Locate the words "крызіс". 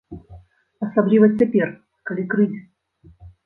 2.35-2.69